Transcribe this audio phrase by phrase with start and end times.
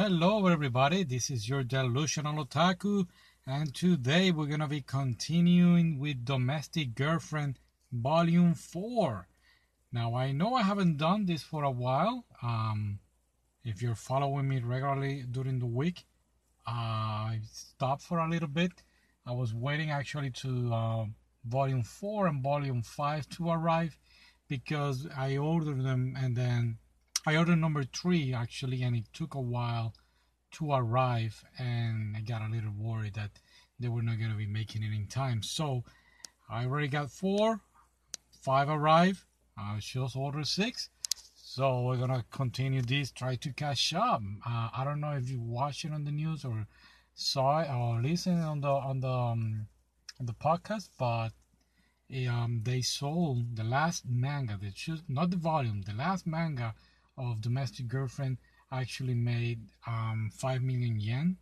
[0.00, 1.02] Hello, everybody.
[1.02, 3.08] This is your delusional otaku,
[3.44, 7.58] and today we're gonna be continuing with Domestic Girlfriend
[7.90, 9.26] Volume 4.
[9.90, 12.24] Now, I know I haven't done this for a while.
[12.40, 13.00] Um,
[13.64, 16.06] if you're following me regularly during the week,
[16.64, 18.84] uh, I stopped for a little bit.
[19.26, 21.06] I was waiting actually to uh,
[21.44, 23.98] Volume 4 and Volume 5 to arrive
[24.46, 26.78] because I ordered them and then
[27.28, 29.92] I ordered number 3 actually and it took a while
[30.52, 33.32] to arrive and I got a little worried that
[33.78, 35.42] they were not going to be making it in time.
[35.42, 35.84] So
[36.48, 37.60] I already got 4,
[38.40, 39.24] 5 arrived,
[39.58, 40.88] I just ordered 6.
[41.34, 43.10] So we're gonna continue this.
[43.10, 44.22] Try to catch up.
[44.46, 46.66] Uh, I don't know if you watched it on the news or
[47.14, 49.66] saw it or listened on the on the um,
[50.18, 51.30] on the podcast, but
[52.30, 54.56] um, they sold the last manga.
[54.60, 55.82] The not the volume.
[55.82, 56.74] The last manga
[57.18, 58.38] of Domestic Girlfriend
[58.70, 61.36] actually made um, five million yen.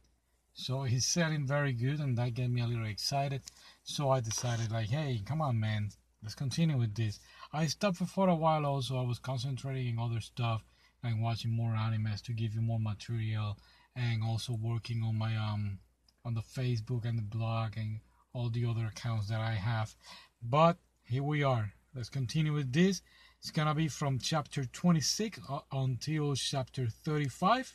[0.54, 3.42] So he's selling very good, and that got me a little excited.
[3.84, 5.90] So I decided, like, hey, come on, man,
[6.22, 7.20] let's continue with this.
[7.52, 8.96] I stopped for a while also.
[8.96, 10.64] I was concentrating on other stuff
[11.02, 13.58] and watching more animes to give you more material
[13.94, 15.78] and also working on my um
[16.24, 18.00] on the Facebook and the blog and
[18.32, 19.94] all the other accounts that I have.
[20.42, 21.72] But here we are.
[21.94, 23.00] Let's continue with this.
[23.46, 27.72] It's gonna be from chapter 26 uh, until chapter 35.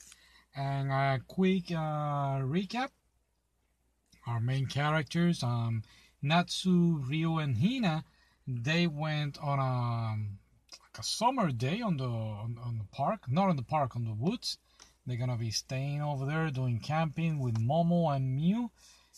[0.54, 2.90] And a quick uh, recap.
[4.28, 5.84] Our main characters, um,
[6.22, 8.04] Natsu, Ryo, and Hina,
[8.46, 10.18] they went on a
[10.84, 14.04] like a summer day on the on, on the park, not on the park, on
[14.04, 14.58] the woods.
[15.08, 18.72] They're gonna be staying over there doing camping with Momo and Miu.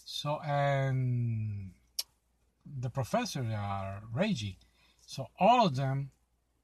[0.06, 1.72] So and
[2.64, 4.58] the professor, uh, Reiji.
[5.08, 6.12] So all of them,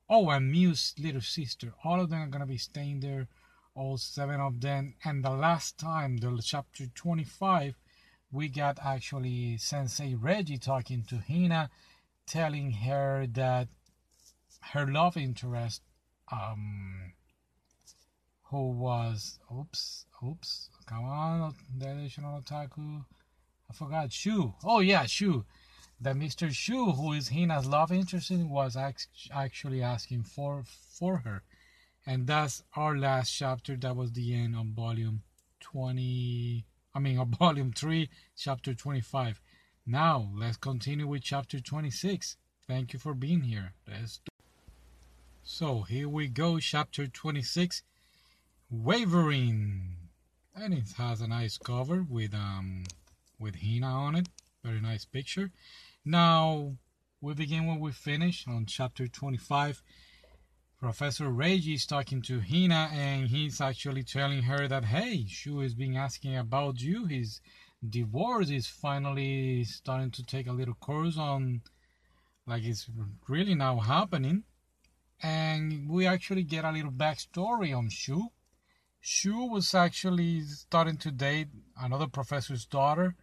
[0.10, 3.28] oh, and Miu's little sister, all of them are gonna be staying there,
[3.76, 4.96] all seven of them.
[5.04, 7.76] And the last time, the chapter 25,
[8.32, 11.70] we got actually Sensei Reiji talking to Hina
[12.28, 13.68] telling her that
[14.74, 15.82] her love interest,
[16.32, 17.14] um,
[18.44, 23.06] who was, oops, oops, come on, the additional otaku,
[23.70, 24.54] I forgot, Shu.
[24.64, 25.46] Oh yeah, Shu.
[26.02, 26.50] That Mr.
[26.52, 28.78] Shu, who is Hina's love interest, was
[29.32, 31.44] actually asking for for her,
[32.06, 33.76] and that's our last chapter.
[33.76, 35.24] That was the end of volume
[35.60, 36.66] twenty.
[36.96, 39.42] I mean, of volume three, chapter twenty-five.
[39.86, 42.38] Now, let's continue with chapter 26.
[42.68, 43.74] Thank you for being here.
[43.88, 44.30] Let's do
[45.42, 47.82] So, here we go, chapter 26.
[48.70, 49.96] Wavering.
[50.56, 52.84] And it has a nice cover with um
[53.40, 54.30] with Hina on it.
[54.64, 55.50] Very nice picture.
[56.10, 56.76] Now,
[57.22, 59.84] we begin when we finish on chapter 25.
[60.80, 65.76] Professor Reiji is talking to Hina and he's actually telling her that hey, Shu is
[65.76, 67.06] being asking about you.
[67.06, 67.42] His
[67.88, 71.62] divorce is finally starting to take a little course on
[72.48, 72.90] like it's
[73.28, 74.46] really now happening
[75.22, 78.30] and we actually get a little backstory on Shu.
[79.00, 81.50] Shu was actually starting to date
[81.80, 83.16] another professor's daughter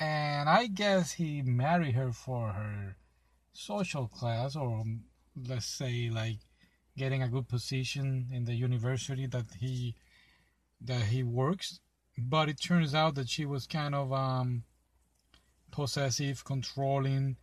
[0.00, 2.96] and I guess he married her for her
[3.52, 4.84] social class or
[5.48, 6.38] let's say like
[6.96, 9.94] getting a good position in the university that he
[10.80, 11.80] that he works
[12.16, 14.64] but it turns out that she was kind of um,
[15.70, 17.36] possessive, controlling,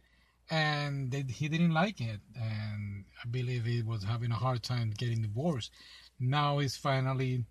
[0.49, 2.21] and they, he didn't like it.
[2.35, 5.71] And I believe he was having a hard time getting divorced.
[6.19, 7.45] Now he's finally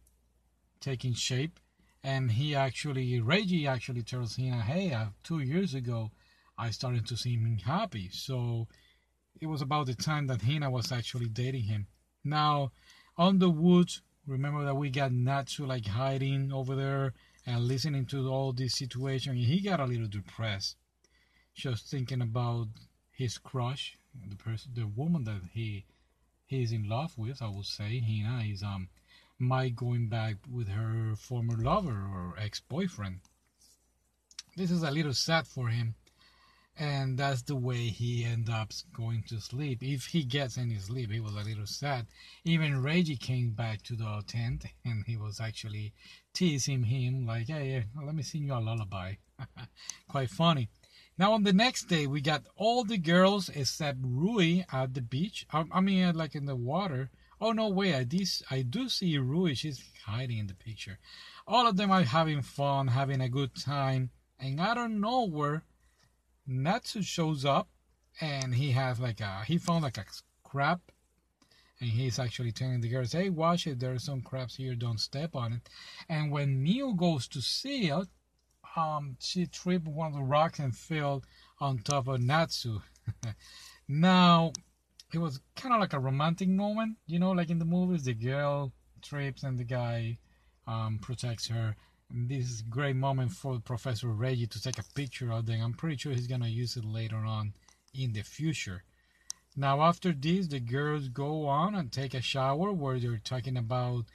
[0.80, 1.60] taking shape,
[2.02, 6.10] and he actually, Reiji actually tells Hina, "Hey, uh, two years ago,
[6.56, 8.68] I started to see him happy." So
[9.40, 11.86] it was about the time that Hina was actually dating him.
[12.24, 12.72] Now,
[13.16, 17.14] on the woods, Remember that we got Natsu like hiding over there
[17.46, 19.34] and listening to all this situation.
[19.34, 20.76] He got a little depressed,
[21.54, 22.68] just thinking about
[23.10, 25.84] his crush, the person, the woman that he
[26.46, 27.42] he is in love with.
[27.42, 28.88] I would say Hina is um
[29.40, 33.20] might going back with her former lover or ex-boyfriend.
[34.56, 35.94] This is a little sad for him
[36.80, 39.82] and that's the way he ends up going to sleep.
[39.82, 42.06] If he gets any sleep, he was a little sad.
[42.44, 45.92] Even Reiji came back to the tent and he was actually
[46.32, 49.16] teasing him like, "Hey, let me sing you a lullaby."
[50.08, 50.70] Quite funny.
[51.18, 55.46] Now on the next day, we got all the girls except Rui at the beach.
[55.52, 57.10] I mean, like in the water.
[57.40, 57.94] Oh no way!
[57.94, 59.54] I do, I do see Rui.
[59.54, 60.98] She's hiding in the picture.
[61.46, 65.64] All of them are having fun, having a good time, and I don't know where
[66.46, 67.68] Natsu shows up
[68.20, 70.04] and he has like a he found like a
[70.42, 70.80] crab
[71.80, 73.80] and he's actually telling the girls, "Hey, watch it.
[73.80, 74.74] There are some crabs here.
[74.74, 75.68] Don't step on it."
[76.08, 78.08] And when Miu goes to see it,
[78.76, 81.22] um, she tripped one of the rocks and fell
[81.58, 82.82] on top of Natsu.
[83.88, 84.52] now,
[85.14, 88.14] it was kind of like a romantic moment, you know, like in the movies, the
[88.14, 88.72] girl
[89.02, 90.18] trips and the guy
[90.66, 91.76] um, protects her.
[92.10, 95.62] And this is a great moment for Professor Reiji to take a picture of them.
[95.62, 97.54] I'm pretty sure he's gonna use it later on
[97.94, 98.84] in the future.
[99.56, 104.06] Now, after this, the girls go on and take a shower where they're talking about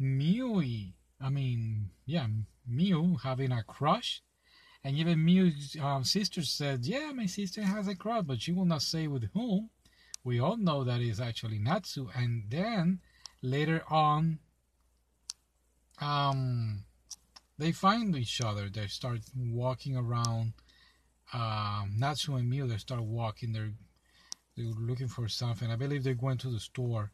[0.00, 0.92] Miu.
[1.20, 2.26] I mean, yeah,
[2.70, 4.22] Miu having a crush.
[4.84, 8.64] And even Miu's um, sister said, Yeah, my sister has a crush, but she will
[8.64, 9.70] not say with whom.
[10.24, 12.08] We all know that is actually Natsu.
[12.14, 13.00] And then
[13.42, 14.38] later on,
[16.00, 16.84] um,
[17.58, 18.68] they find each other.
[18.68, 20.52] They start walking around.
[21.32, 23.52] Um, Natsu and Miu, they start walking.
[23.52, 23.72] They're
[24.56, 25.70] they're looking for something.
[25.70, 27.10] I believe they're going to the store.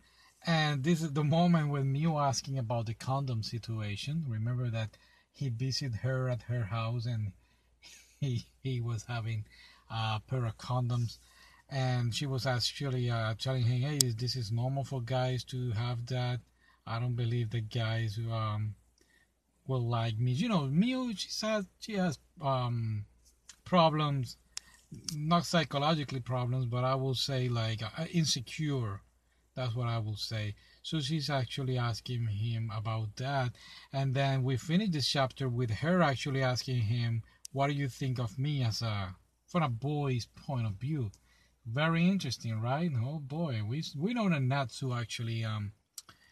[0.47, 4.25] And this is the moment when Miu asking about the condom situation.
[4.27, 4.97] Remember that
[5.33, 7.33] he visited her at her house and
[8.21, 9.45] he he was having
[9.91, 11.19] a pair of condoms
[11.71, 16.07] and she was actually uh, telling him, "Hey, this is normal for guys to have
[16.07, 16.41] that.
[16.87, 18.75] I don't believe that guys um,
[19.67, 20.33] will like me.
[20.33, 23.05] You know, Miu, she says she has um,
[23.65, 24.37] problems,
[25.15, 29.03] not psychologically problems, but I will say like uh, insecure.
[29.55, 30.55] That's what I will say.
[30.83, 33.53] So she's actually asking him about that,
[33.93, 37.23] and then we finish this chapter with her actually asking him,
[37.53, 39.15] "What do you think of me as a
[39.47, 41.11] from a boy's point of view?"
[41.73, 42.91] Very interesting, right?
[42.97, 45.73] Oh boy, we we know that Natsu actually um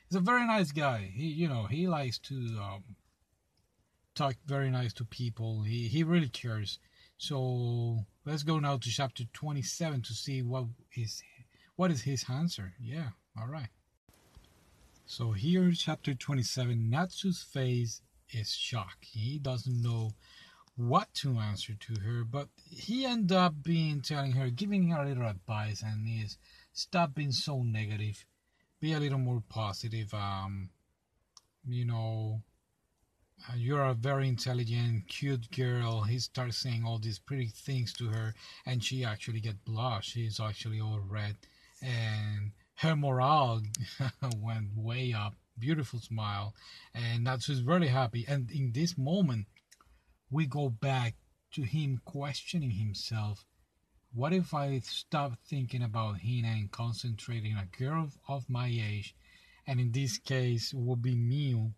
[0.09, 1.11] he's a very nice guy.
[1.15, 2.85] He you know he likes to um,
[4.15, 5.63] talk very nice to people.
[5.63, 6.79] He he really cares.
[7.19, 11.23] So let's go now to chapter 27 to see what is
[11.77, 12.73] what is his answer.
[12.81, 13.69] Yeah, all right.
[15.09, 18.01] So here, chapter 27, Natsu's face
[18.31, 19.05] is shocked.
[19.05, 20.11] He doesn't know
[20.77, 25.09] what to answer to her, but he ended up being telling her, giving her a
[25.09, 26.37] little advice, and is
[26.73, 28.25] stop being so negative,
[28.81, 30.13] be a little more positive.
[30.13, 30.71] Um,
[31.67, 32.43] you know,
[33.49, 36.03] uh, you're a very intelligent, cute girl.
[36.03, 38.35] He starts saying all these pretty things to her,
[38.67, 40.11] and she actually get blushed.
[40.11, 41.37] She's actually all red,
[41.81, 43.63] and her morale
[44.37, 45.35] went way up.
[45.59, 46.55] Beautiful smile,
[46.95, 48.27] and that she's really happy.
[48.29, 49.47] And in this moment
[50.31, 51.15] we go back
[51.53, 53.45] to him questioning himself.
[54.13, 59.15] What if I stop thinking about Hina and concentrating on a girl of my age,
[59.67, 61.73] and in this case will be Miu,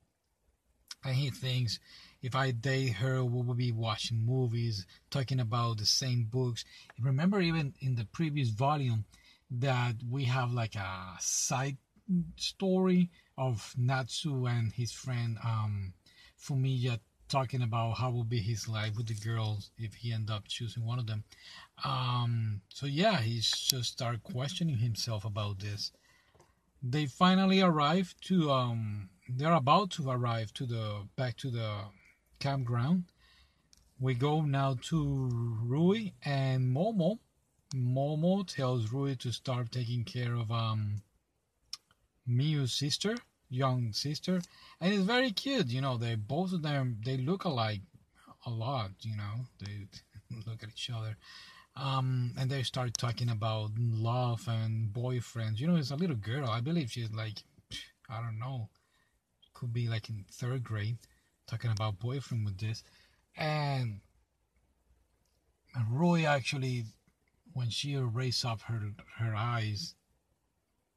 [1.05, 1.79] and he thinks
[2.21, 6.65] if I date her, we will be watching movies, talking about the same books.
[7.00, 9.05] Remember, even in the previous volume,
[9.50, 11.79] that we have like a side
[12.37, 15.95] story of Natsu and his friend um,
[16.41, 20.48] Fumiya talking about how will be his life with the girls if he end up
[20.48, 21.25] choosing one of them.
[21.84, 25.92] Um, so yeah, he just start questioning himself about this.
[26.82, 31.84] They finally arrive to um, they're about to arrive to the back to the
[32.38, 33.04] campground.
[34.00, 35.28] We go now to
[35.62, 37.19] Rui and Momo.
[37.75, 41.02] Momo tells Rui to start taking care of um
[42.26, 43.16] Miu's sister
[43.49, 44.41] young sister,
[44.81, 45.69] and it's very cute.
[45.69, 47.81] You know, they both of them they look alike
[48.47, 48.90] a lot.
[49.02, 49.87] You know, they
[50.47, 51.17] look at each other.
[51.76, 55.61] Um, and they start talking about love and boyfriends.
[55.61, 56.50] You know, it's a little girl.
[56.50, 57.45] I believe she's like,
[58.09, 58.69] I don't know,
[59.55, 60.99] could be like in third grade,
[61.47, 62.83] talking about boyfriend with this.
[63.37, 64.00] And
[65.90, 66.85] Roy actually,
[67.52, 68.81] when she raised up her
[69.19, 69.95] her eyes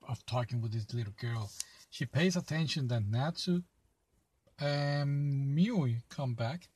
[0.07, 1.51] of talking with this little girl,
[1.91, 3.61] she pays attention that Natsu
[4.57, 6.69] and Miu come back.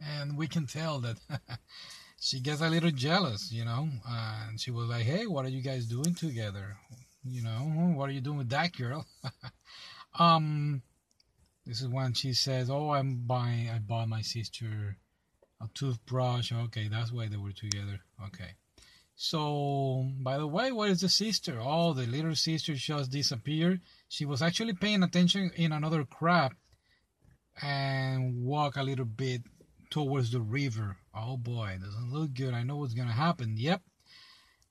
[0.00, 1.16] And we can tell that
[2.20, 3.88] she gets a little jealous, you know.
[4.06, 6.76] Uh, and she was like, hey, what are you guys doing together?
[7.24, 9.06] You know, what are you doing with that girl?
[10.18, 10.82] um,
[11.64, 14.98] this is when she says, oh, I'm buying, I bought my sister
[15.62, 16.52] a toothbrush.
[16.52, 18.00] Okay, that's why they were together.
[18.26, 18.56] Okay.
[19.24, 21.56] So, by the way, where is the sister?
[21.62, 23.80] Oh, the little sister just disappeared.
[24.08, 26.56] She was actually paying attention in another crab
[27.62, 29.42] and walk a little bit
[29.90, 30.96] towards the river.
[31.14, 32.52] Oh boy, doesn't look good.
[32.52, 33.54] I know what's gonna happen.
[33.56, 33.82] Yep.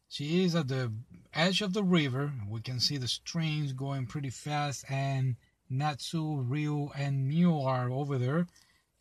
[0.10, 0.91] She is at the
[1.34, 2.34] edge of the river.
[2.46, 5.38] We can see the streams going pretty fast and
[5.70, 8.48] Natsu, Ryu, and Miu are over there.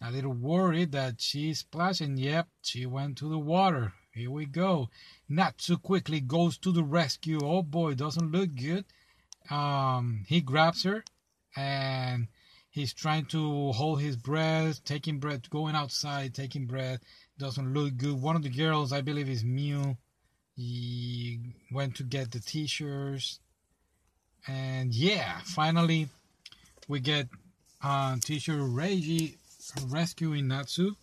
[0.00, 2.18] A little worried that she's splashing.
[2.18, 3.94] Yep, she went to the water.
[4.12, 4.88] Here we go.
[5.28, 7.40] Natsu quickly goes to the rescue.
[7.42, 8.84] Oh boy, doesn't look good.
[9.50, 11.04] Um, he grabs her
[11.56, 12.28] and
[12.70, 17.00] he's trying to hold his breath, taking breath, going outside, taking breath.
[17.38, 18.20] Doesn't look good.
[18.20, 19.96] One of the girls, I believe, is Miu.
[20.56, 21.40] He
[21.72, 23.40] went to get the t-shirts,
[24.46, 26.08] and yeah, finally
[26.86, 27.28] we get
[27.82, 29.38] uh, teacher Reiji
[29.86, 30.96] rescuing Natsu,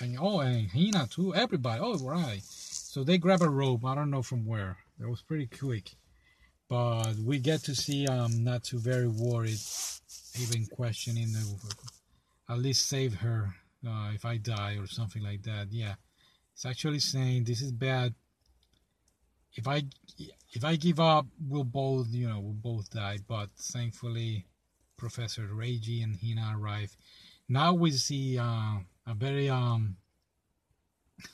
[0.00, 1.34] and oh, and Hina too.
[1.34, 2.42] Everybody, oh right.
[2.42, 3.84] So they grab a rope.
[3.84, 4.78] I don't know from where.
[4.98, 5.90] That was pretty quick,
[6.68, 8.30] but we get to see um,
[8.62, 9.58] too very worried,
[10.40, 11.74] even questioning the,
[12.48, 13.54] at least save her
[13.86, 15.68] uh, if I die or something like that.
[15.70, 15.94] Yeah,
[16.54, 18.14] it's actually saying this is bad.
[19.54, 19.82] If I
[20.52, 23.18] if I give up, we'll both you know we'll both die.
[23.26, 24.46] But thankfully,
[24.96, 26.96] Professor Reiji and Hina arrive.
[27.48, 29.96] Now we see uh, a very um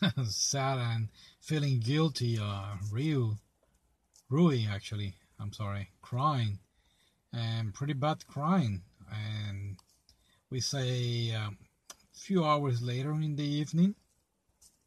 [0.25, 1.09] sad and
[1.41, 3.37] feeling guilty uh, Ryu
[4.29, 5.15] Rui actually.
[5.41, 5.91] I'm sorry.
[6.01, 6.59] Crying.
[7.33, 8.83] And pretty bad crying.
[9.11, 9.77] And
[10.51, 11.59] we say a um,
[12.13, 13.95] few hours later in the evening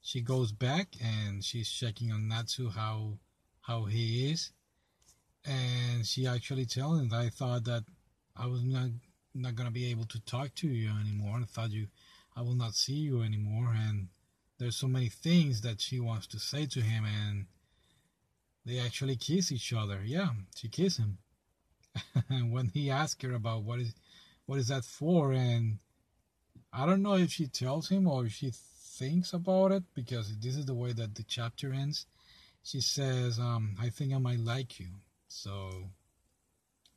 [0.05, 3.17] she goes back and she's checking on Natsu how
[3.61, 4.51] how he is.
[5.43, 7.83] And she actually tells him that I thought that
[8.37, 8.91] I was not
[9.33, 11.39] not gonna be able to talk to you anymore.
[11.41, 11.87] I thought you
[12.35, 14.09] I will not see you anymore and
[14.57, 17.45] there's so many things that she wants to say to him and
[18.65, 20.01] they actually kiss each other.
[20.03, 21.17] Yeah she kissed him.
[22.29, 23.93] And when he asked her about what is
[24.45, 25.79] what is that for and
[26.71, 30.55] i don't know if she tells him or if she thinks about it because this
[30.55, 32.05] is the way that the chapter ends.
[32.63, 34.87] She says um, i think i might like you.
[35.27, 35.89] So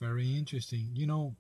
[0.01, 0.91] very interesting.
[0.95, 1.37] You know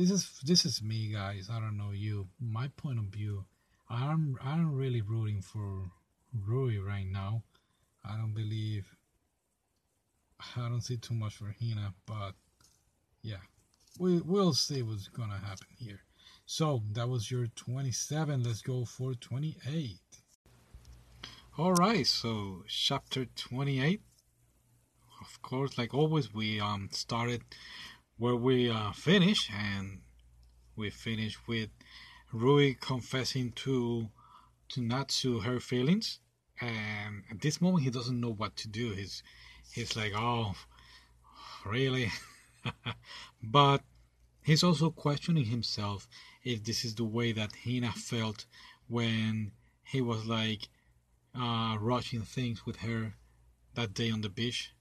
[0.00, 3.44] this is this is me guys i don't know you my point of view
[3.90, 5.90] I'm I'm really rooting for
[6.32, 7.42] Rui right now.
[8.04, 8.86] I don't believe
[10.56, 12.34] I don't see too much for Hina, but
[13.22, 13.42] yeah,
[13.98, 16.00] we we'll see what's gonna happen here.
[16.46, 18.44] So that was your 27.
[18.44, 19.98] Let's go for 28.
[21.58, 24.00] All right, so chapter 28.
[25.20, 27.42] Of course, like always, we um started
[28.20, 30.02] where we uh, finish, and
[30.76, 31.70] we finish with
[32.32, 34.10] Rui confessing to
[34.68, 36.20] to Natsu her feelings,
[36.60, 38.92] and at this moment he doesn't know what to do.
[38.92, 39.22] He's
[39.72, 40.54] he's like, oh,
[41.64, 42.12] really?
[43.42, 43.82] but
[44.42, 46.06] he's also questioning himself
[46.44, 48.44] if this is the way that Hina felt
[48.86, 50.68] when he was like
[51.34, 53.14] uh, rushing things with her
[53.76, 54.72] that day on the beach.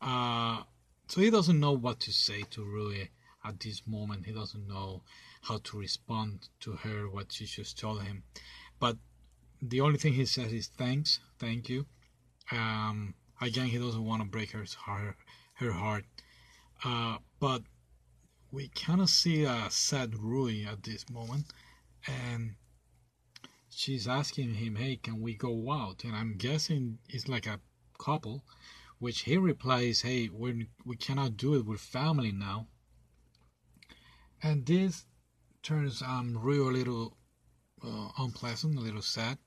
[0.00, 0.62] Uh,
[1.08, 3.08] so he doesn't know what to say to Rui
[3.44, 4.26] at this moment.
[4.26, 5.02] He doesn't know
[5.42, 8.22] how to respond to her what she just told him.
[8.78, 8.98] But
[9.62, 11.86] the only thing he says is thanks thank you.
[12.52, 15.16] Um, again he doesn't want to break her heart
[15.54, 16.04] her heart.
[16.84, 17.62] Uh, but
[18.52, 21.46] we kind of see a sad Rui at this moment
[22.06, 22.54] and
[23.70, 26.04] she's asking him hey can we go out?
[26.04, 27.60] And i'm guessing it's like a
[27.98, 28.42] couple
[28.98, 32.66] which he replies hey we we cannot do it we're family now.
[34.42, 35.04] And this
[35.62, 37.16] turns um Ryu a little
[37.84, 39.38] uh, unpleasant, a little sad.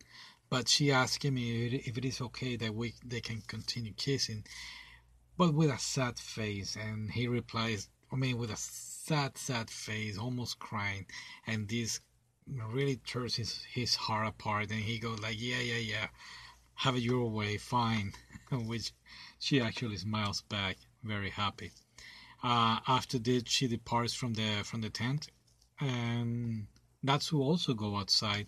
[0.50, 4.44] But she asks him if it is okay that we they can continue kissing,
[5.38, 10.18] but with a sad face, and he replies, I mean, with a sad, sad face,
[10.18, 11.06] almost crying,
[11.48, 12.02] and this
[12.46, 16.08] really tears his his heart apart, and he goes like, yeah, yeah, yeah,
[16.82, 18.12] have it your way, fine,
[18.52, 18.92] which
[19.38, 21.72] she actually smiles back, very happy.
[22.44, 25.30] Uh, after this, she departs from the from the tent
[25.80, 26.66] and
[27.30, 28.48] who also go outside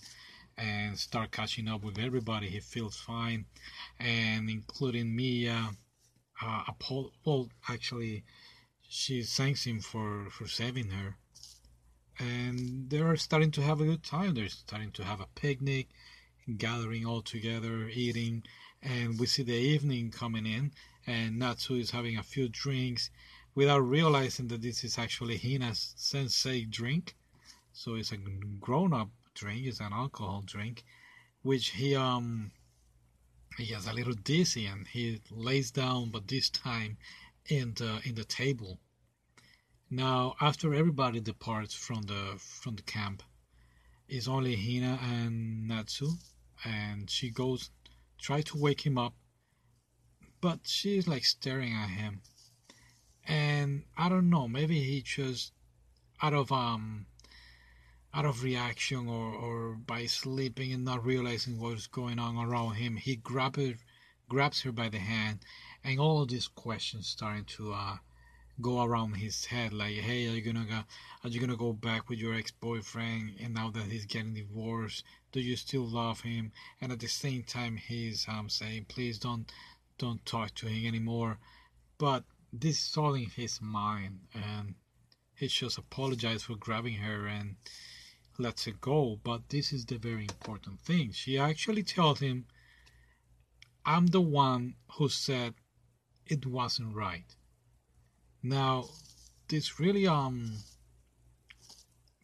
[0.58, 2.48] and start catching up with everybody.
[2.50, 3.46] He feels fine,
[4.00, 5.70] and including Mia.
[6.42, 8.24] Uh, Apollo, well, actually,
[8.82, 11.18] she thanks him for for saving her,
[12.18, 14.34] and they're starting to have a good time.
[14.34, 15.90] They're starting to have a picnic,
[16.58, 18.44] gathering all together, eating,
[18.82, 20.72] and we see the evening coming in,
[21.08, 23.10] and Natsu is having a few drinks
[23.56, 27.16] without realizing that this is actually Hina's sensei drink
[27.74, 28.18] so it's a
[28.60, 29.66] grown-up drink.
[29.66, 30.84] It's an alcohol drink,
[31.42, 32.52] which he um
[33.58, 36.98] he gets a little dizzy and he lays down, but this time
[37.48, 38.80] in the in the table.
[39.90, 43.24] Now, after everybody departs from the from the camp,
[44.08, 46.12] it's only Hina and Natsu,
[46.64, 47.70] and she goes
[48.20, 49.14] try to wake him up,
[50.42, 52.22] but she's like staring at him,
[53.28, 55.52] and I don't know, maybe he just
[56.22, 57.06] out of um
[58.14, 62.96] out of reaction or, or by sleeping and not realizing what's going on around him,
[62.96, 63.74] he grabs her,
[64.30, 65.40] grabs her by the hand,
[65.84, 67.98] and all these questions starting to uh,
[68.62, 70.84] go around his head like hey are you gonna go
[71.24, 75.04] are you gonna go back with your ex-boyfriend and now that he's getting divorced?
[75.32, 76.52] Do you still love him?
[76.80, 79.52] And at the same time he's um saying please don't
[79.98, 81.40] don't talk to him anymore.
[81.98, 84.76] But this is all in his mind and
[85.36, 87.56] he just apologized for grabbing her and
[88.38, 89.20] lets it go.
[89.24, 91.12] But this is the very important thing.
[91.12, 92.46] She actually tells him
[93.86, 95.54] i'm the one who said
[96.26, 97.36] it wasn't right
[98.44, 98.90] now,
[99.48, 100.58] this really um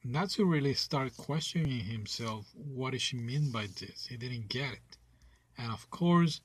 [0.03, 4.07] Natsu really started questioning himself what does she mean by this?
[4.07, 4.97] He didn't get it.
[5.57, 6.41] And of course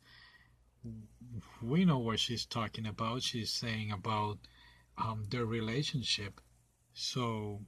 [1.60, 3.22] we know what she's talking about.
[3.22, 4.38] She's saying about
[4.96, 6.40] um, their relationship.
[6.92, 7.60] So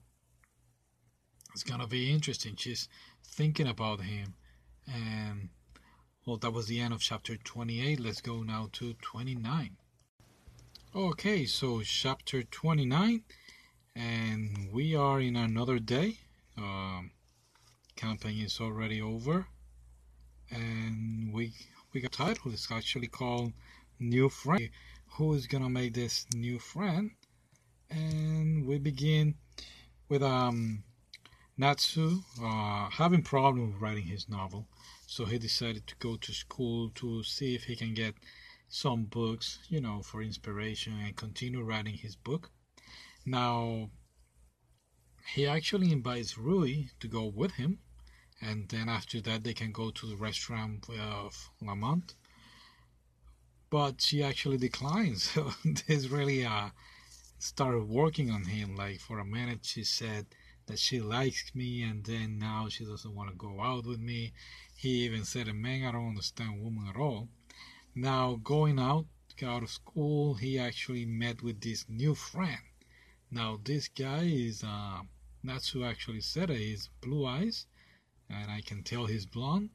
[1.54, 2.54] it's gonna be interesting.
[2.54, 2.88] She's
[3.24, 4.34] thinking about him
[4.86, 5.48] and
[6.24, 7.98] well that was the end of chapter 28.
[7.98, 9.76] Let's go now to 29.
[10.96, 13.22] Okay, so chapter 29,
[13.94, 16.20] and we are in another day.
[16.56, 17.10] Um,
[17.96, 19.46] campaign is already over,
[20.50, 21.52] and we
[21.92, 22.50] we got title.
[22.50, 23.52] It's actually called
[24.00, 24.70] New Friend.
[25.18, 27.10] Who is gonna make this new friend?
[27.90, 29.34] And we begin
[30.08, 30.82] with um
[31.58, 34.66] Natsu uh, having problem writing his novel,
[35.06, 38.14] so he decided to go to school to see if he can get
[38.68, 42.50] some books, you know, for inspiration and continue writing his book.
[43.24, 43.90] Now,
[45.34, 47.80] he actually invites Rui to go with him,
[48.40, 52.14] and then after that, they can go to the restaurant of Lamont.
[53.70, 55.30] But she actually declines.
[55.34, 55.52] So
[55.86, 56.70] this really uh,
[57.38, 58.76] started working on him.
[58.76, 60.26] Like for a minute, she said
[60.66, 64.32] that she likes me, and then now she doesn't want to go out with me.
[64.76, 67.28] He even said, "Man, I don't understand women at all."
[67.98, 69.06] Now, going out,
[69.42, 72.60] out of school, he actually met with this new friend.
[73.30, 75.00] Now, this guy is, uh,
[75.42, 77.66] Natsu actually said it, he's blue eyes,
[78.28, 79.70] and I can tell he's blonde,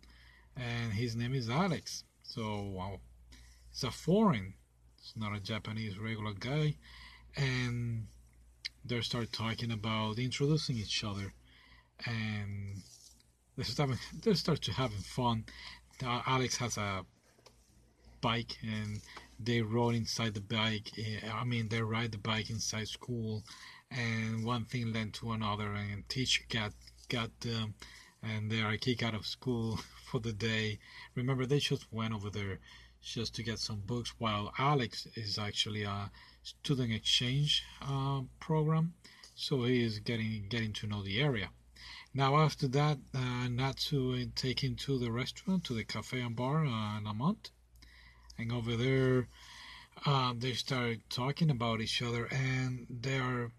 [0.55, 2.03] and his name is Alex.
[2.21, 2.99] So,
[3.71, 4.53] it's a foreign,
[4.99, 6.75] it's not a Japanese regular guy,
[7.35, 8.05] and
[8.85, 11.33] they start talking about introducing each other,
[12.05, 12.83] and
[13.57, 13.89] they start,
[14.23, 15.45] they start to having fun.
[16.05, 17.03] Uh, Alex has a
[18.21, 19.01] bike and
[19.43, 20.91] they rode inside the bike.
[20.99, 23.43] Eh, I mean, they ride the bike inside school,
[23.89, 26.73] and one thing led to another, and teacher got
[27.09, 27.73] got them,
[28.21, 30.79] and they are kicked out of school for the day.
[31.15, 32.59] Remember, they just went over there
[33.01, 36.11] just to get some books, while Alex is actually a
[36.43, 38.93] student exchange uh, program,
[39.33, 41.49] so he is getting getting to know the area.
[42.13, 46.63] Now after that, uh, Natsu take him to the restaurant, to the cafe and bar
[46.63, 47.49] uh, in Lamont
[48.41, 49.27] and over there
[50.05, 53.51] uh, they start talking about each other and they are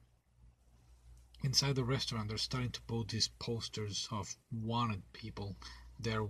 [1.45, 5.57] inside the restaurant they're starting to put these posters of wanted people.
[6.01, 6.27] They're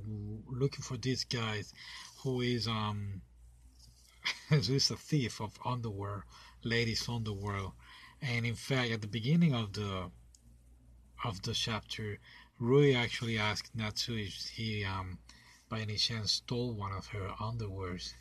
[0.46, 1.72] looking for these guys
[2.22, 3.22] who is um
[4.48, 6.24] who is a thief of underwear
[6.62, 7.72] ladies underwear.
[8.20, 10.10] And in fact at the beginning of the
[11.24, 12.18] of the chapter
[12.58, 15.18] Rui actually asked Natsu if he um
[15.70, 18.12] by any chance stole one of her underwears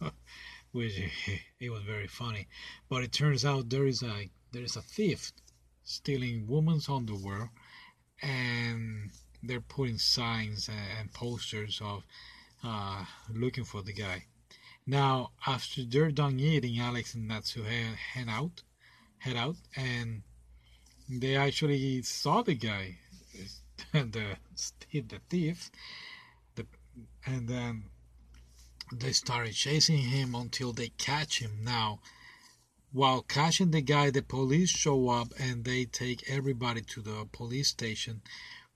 [0.72, 1.00] which
[1.60, 2.48] it was very funny.
[2.88, 5.32] But it turns out there is a there is a thief
[5.84, 7.50] stealing women's underwear,
[8.22, 9.10] and
[9.42, 12.04] they're putting signs and posters of
[12.62, 14.24] uh, looking for the guy.
[14.86, 18.62] Now, after they're done eating, Alex and Natsu head, out,
[19.18, 20.22] head out, and
[21.08, 22.98] they actually saw the guy,
[23.92, 24.36] the
[24.92, 25.70] the thief,
[26.54, 26.66] the,
[27.26, 27.84] and then
[28.92, 31.62] they started chasing him until they catch him.
[31.62, 32.00] Now,
[32.92, 37.68] while catching the guy, the police show up and they take everybody to the police
[37.68, 38.22] station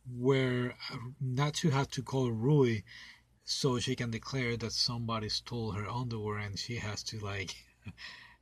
[0.06, 0.76] where
[1.20, 2.82] Natsu had to call Rui
[3.44, 7.54] so she can declare that somebody stole her underwear and she has to like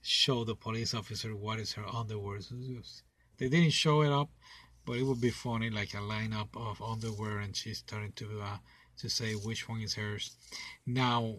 [0.02, 2.38] show the police officer what is her underwear.
[3.38, 4.30] They didn't show it up,
[4.84, 8.58] but it would be funny like a lineup of underwear and she's starting to uh,
[8.98, 10.36] to say which one is hers.
[10.86, 11.36] Now,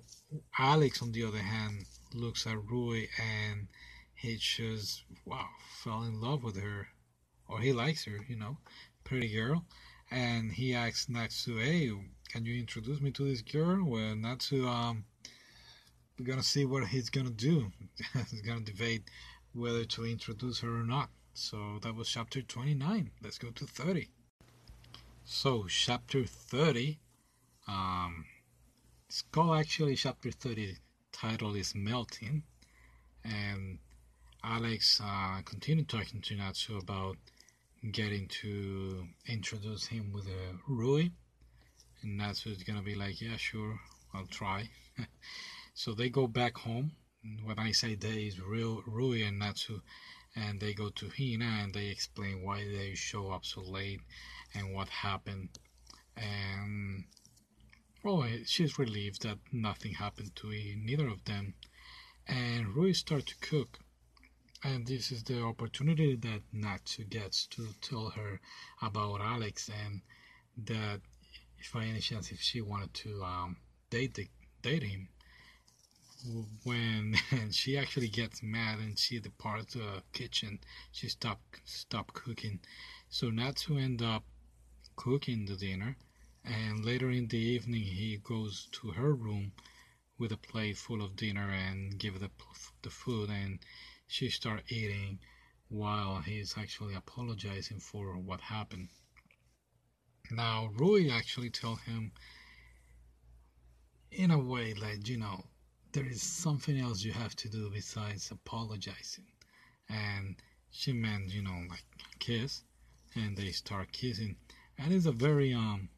[0.58, 3.68] Alex, on the other hand, looks at Rui and
[4.16, 5.48] he just, wow,
[5.84, 6.88] fell in love with her.
[7.48, 8.58] Or he likes her, you know,
[9.04, 9.66] pretty girl.
[10.12, 11.92] And he asks Natsu, hey,
[12.30, 13.84] can you introduce me to this girl?
[13.84, 15.06] Well, Natsu, um,
[16.18, 17.72] we're gonna see what he's gonna do.
[18.30, 19.10] he's gonna debate
[19.54, 21.10] whether to introduce her or not.
[21.34, 23.12] So that was chapter 29.
[23.24, 24.10] Let's go to 30.
[25.26, 27.00] So, chapter 30,
[27.68, 28.26] um,
[29.32, 30.76] called actually chapter 30,
[31.12, 32.44] title is Melting.
[33.24, 33.80] And
[34.44, 37.18] Alex uh, continued talking to Natsu about
[37.92, 41.10] getting to introduce him with a Rui.
[42.02, 43.80] And Natsu is gonna be like, yeah, sure,
[44.14, 44.70] I'll try.
[45.74, 46.92] so they go back home.
[47.44, 49.82] When I say they, is real Rui and Natsu
[50.36, 54.02] and they go to Hina and they explain why they show up so late
[54.56, 55.50] and what happened.
[56.18, 57.06] And
[58.04, 61.54] well, she's relieved that nothing happened to neither of them.
[62.28, 63.80] And Rui starts to cook.
[64.64, 68.40] And this is the opportunity that Natsu gets to tell her
[68.82, 70.02] about Alex and
[70.66, 71.02] that
[71.58, 73.58] if by any chance if she wanted to um,
[73.90, 74.28] date the,
[74.62, 75.10] date him
[76.64, 77.16] when
[77.52, 80.60] she actually gets mad and she departs the kitchen,
[80.92, 82.60] she stop stop cooking.
[83.10, 84.24] So Natsu end up
[84.96, 85.98] cooking the dinner,
[86.46, 89.52] and later in the evening he goes to her room
[90.18, 92.30] with a plate full of dinner and give the
[92.82, 93.60] the food, and
[94.08, 95.20] she start eating
[95.70, 98.90] while he's actually apologizing for what happened.
[100.32, 102.12] Now Rui actually tell him
[104.12, 105.46] in a way like you know
[105.94, 109.26] there is something else you have to do besides apologizing.
[109.90, 110.36] And
[110.72, 111.86] she meant, you know, like
[112.20, 112.64] kiss,
[113.16, 114.36] and they start kissing,
[114.78, 115.90] and it's a very um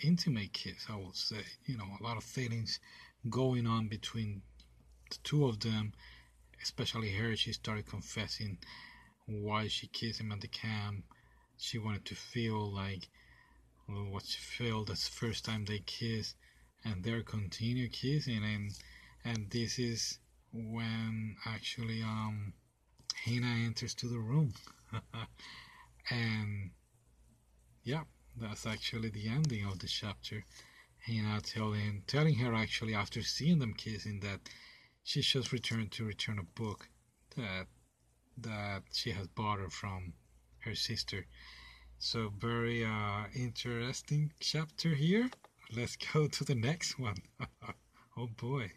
[0.00, 1.44] intimate kiss, I would say.
[1.64, 2.80] You know, a lot of feelings
[3.28, 4.42] going on between
[5.10, 5.92] the two of them,
[6.62, 7.36] especially her.
[7.36, 8.58] She started confessing
[9.26, 11.04] why she kissed him at the camp.
[11.58, 13.08] She wanted to feel like
[13.86, 16.36] what she felt the first time they kissed
[16.84, 18.72] and they're continue kissing and
[19.24, 20.18] and this is
[20.52, 22.52] when actually um
[23.24, 24.52] Hina enters to the room
[26.10, 26.70] and
[27.84, 28.02] yeah
[28.40, 30.44] that's actually the ending of the chapter
[31.06, 34.40] Hina telling telling her actually after seeing them kissing that
[35.04, 36.88] she just returned to return a book
[37.36, 37.66] that
[38.38, 40.12] that she has her from
[40.60, 41.26] her sister
[41.98, 45.30] so very uh, interesting chapter here
[45.74, 47.16] let's go to the next one.
[48.16, 48.72] oh boy.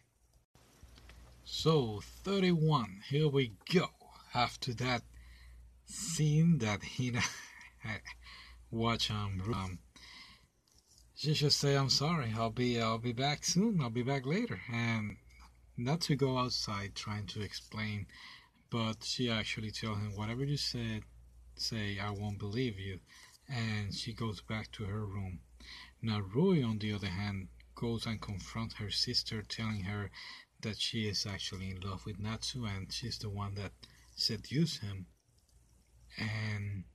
[1.44, 3.88] So, 31, here we go.
[4.36, 5.02] After that
[5.86, 7.22] scene that Hina
[8.72, 9.80] watch um, um
[11.20, 12.34] she just say I'm sorry.
[12.34, 13.82] I'll be I'll be back soon.
[13.82, 14.62] I'll be back later.
[14.72, 15.18] And
[15.76, 18.08] not to go outside trying to explain,
[18.70, 21.04] but she actually tell him whatever you said,
[21.56, 23.02] say I won't believe you.
[23.50, 25.42] And she goes back to her room.
[26.02, 30.12] Now Rui, on the other hand, goes and confronts her sister, telling her
[30.62, 33.74] that she is actually in love with Natsu and she's the one that
[34.16, 35.08] seduced him.
[36.18, 36.86] And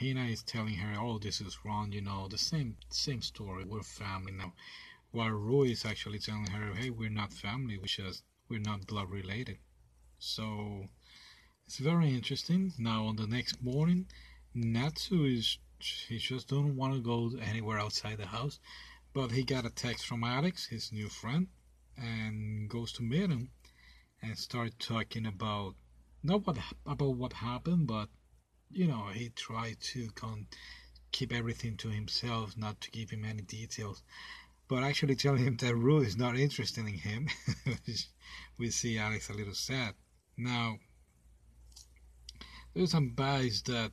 [0.00, 3.64] Hina is telling her, "Oh, this is wrong," you know, the same same story.
[3.64, 4.54] We're family now.
[5.10, 7.78] While Rui is actually telling her, "Hey, we're not family.
[7.78, 9.58] We just we're not blood related."
[10.20, 10.88] So
[11.66, 12.74] it's very interesting.
[12.78, 14.06] Now on the next morning,
[14.54, 18.60] Natsu is he just don't want to go anywhere outside the house.
[19.12, 21.48] But he got a text from Alex, his new friend,
[21.96, 23.50] and goes to meet him
[24.22, 25.74] and start talking about
[26.22, 28.08] not what about what happened, but
[28.70, 30.46] you know he tried to con-
[31.12, 34.02] keep everything to himself, not to give him any details,
[34.68, 37.28] but actually telling him that Rue is not interested in him.
[38.58, 39.94] we see Alex a little sad.
[40.36, 40.78] Now,
[42.74, 43.92] there's some bias that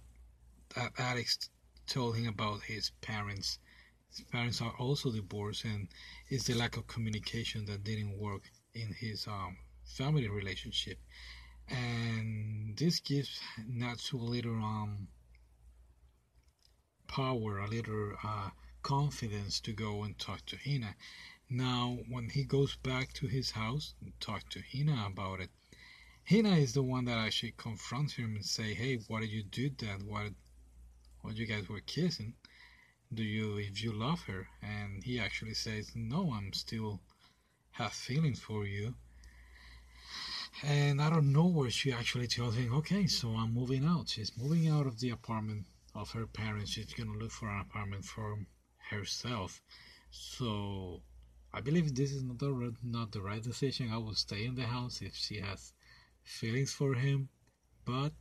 [0.75, 1.49] that Alex
[1.87, 3.59] told him about his parents.
[4.09, 5.87] His parents are also divorced, and
[6.29, 10.99] it's the lack of communication that didn't work in his um, family relationship.
[11.69, 15.07] And this gives Natsu a little um,
[17.07, 18.49] power, a little uh,
[18.81, 20.95] confidence to go and talk to Hina.
[21.49, 25.49] Now, when he goes back to his house and talk to Hina about it,
[26.29, 29.69] Hina is the one that actually confronts him and say, "Hey, why did you do
[29.69, 30.03] that?
[30.03, 30.31] Why
[31.25, 32.35] while you guys were kissing,
[33.11, 34.47] do you, if you love her?
[34.61, 37.01] And he actually says, no, I'm still
[37.71, 38.93] have feelings for you.
[40.63, 44.09] And I don't know where she actually tells him, okay, so I'm moving out.
[44.09, 46.71] She's moving out of the apartment of her parents.
[46.71, 48.37] She's going to look for an apartment for
[48.89, 49.61] herself.
[50.11, 51.01] So
[51.53, 53.91] I believe this is not the, not the right decision.
[53.91, 55.73] I will stay in the house if she has
[56.23, 57.29] feelings for him.
[57.83, 58.13] But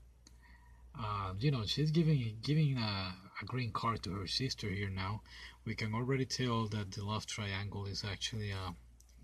[0.99, 5.23] uh, you know, she's giving giving a, a, green card to her sister here now.
[5.65, 8.73] We can already tell that the love triangle is actually uh,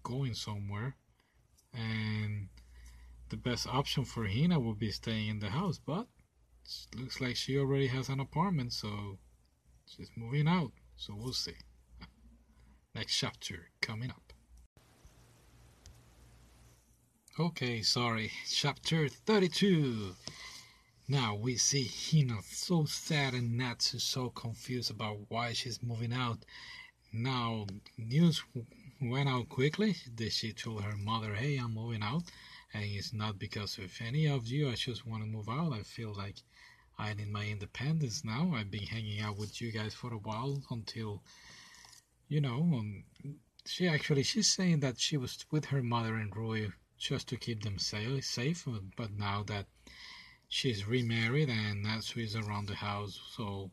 [0.02, 0.96] going somewhere,
[1.72, 2.48] and
[3.30, 5.80] the best option for Hina would be staying in the house.
[5.84, 6.06] But
[6.96, 9.18] looks like she already has an apartment, so
[9.86, 10.72] she's moving out.
[10.96, 11.56] So we'll see.
[12.94, 14.32] Next chapter coming up.
[17.38, 18.30] Okay, sorry.
[18.50, 20.14] Chapter 32.
[21.08, 26.44] Now we see Hina so sad and Natsu so confused about why she's moving out.
[27.12, 27.66] Now,
[27.96, 28.42] news
[29.00, 29.96] went out quickly.
[30.28, 32.24] She told her mother, Hey, I'm moving out.
[32.72, 34.68] And it's not because of any of you.
[34.68, 35.72] I just want to move out.
[35.72, 36.36] I feel like
[36.98, 38.52] I need my independence now.
[38.54, 41.22] I've been hanging out with you guys for a while until,
[42.28, 43.04] you know, um,
[43.66, 47.62] she actually, she's saying that she was with her mother and Rui just to keep
[47.62, 48.66] them safe.
[48.96, 49.66] But now that
[50.48, 53.70] she's remarried and Natsu is around the house, so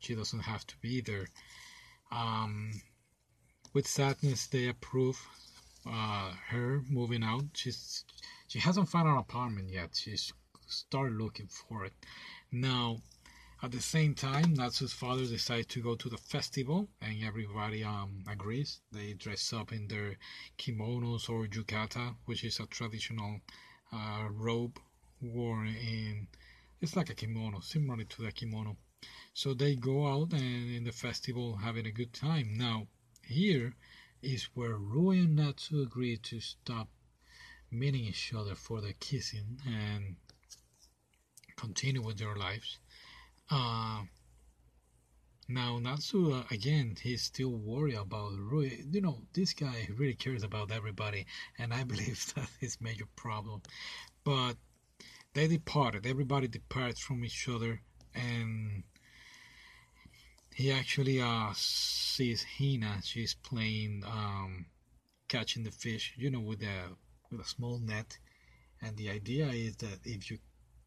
[0.00, 1.28] she doesn't have to be there.
[2.10, 2.72] Um,
[3.72, 5.26] with sadness, they approve
[5.86, 7.44] uh, her moving out.
[7.54, 8.04] She's
[8.54, 9.96] she hasn't found an apartment yet.
[9.96, 10.32] She's
[10.68, 11.92] started looking for it.
[12.52, 12.98] Now,
[13.60, 18.22] at the same time, Natsu's father decides to go to the festival, and everybody um,
[18.30, 18.78] agrees.
[18.92, 20.18] They dress up in their
[20.56, 23.40] kimonos or yukata, which is a traditional
[23.92, 24.78] uh, robe
[25.20, 26.28] worn in
[26.80, 28.76] it's like a kimono, similar to the kimono.
[29.32, 32.54] So they go out and in the festival having a good time.
[32.54, 32.86] Now
[33.26, 33.74] here
[34.22, 36.88] is where Rui and Natsu agree to stop
[37.74, 40.16] meeting each other for the kissing and
[41.56, 42.78] continue with their lives.
[43.50, 44.02] Uh,
[45.48, 48.70] now Natsu uh, again, he's still worried about Rui.
[48.90, 51.26] You know, this guy really cares about everybody,
[51.58, 53.62] and I believe that is major problem.
[54.24, 54.54] But
[55.34, 56.06] they departed.
[56.06, 57.82] Everybody departs from each other,
[58.14, 58.84] and
[60.54, 63.00] he actually uh, sees Hina.
[63.02, 64.66] She's playing um,
[65.28, 66.94] catching the fish, you know, with a
[67.36, 68.18] with a small net.
[68.80, 70.38] And the idea is that if you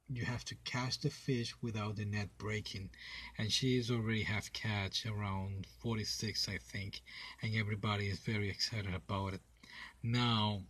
[0.10, 2.90] you have to catch the fish without the net breaking,
[3.38, 7.02] and she is already half catch around 46, I think,
[7.42, 9.42] and everybody is very excited about it.
[10.02, 10.64] Now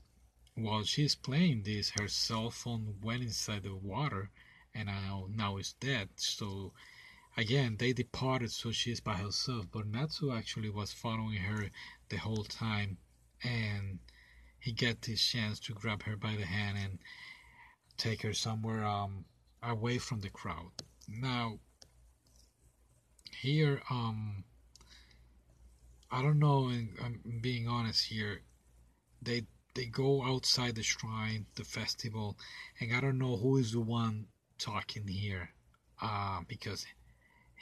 [0.58, 4.32] while she's playing this, her cell phone went inside the water
[4.74, 6.10] and now, now it's dead.
[6.16, 6.74] So
[7.38, 9.68] again, they departed, so she's by herself.
[9.72, 11.70] But Natsu actually was following her
[12.10, 12.98] the whole time,
[13.44, 14.00] and
[14.68, 17.00] he get this chance to grab her by the hand and
[17.96, 19.24] take her somewhere um,
[19.64, 20.72] away from the crowd.
[21.08, 21.60] Now,
[23.32, 24.44] here, um,
[26.12, 28.42] I don't know, and I'm being honest here,
[29.22, 32.38] they they go outside the shrine, the festival,
[32.82, 34.26] and I don't know who is the one
[34.60, 35.52] talking here,
[36.02, 36.86] uh, because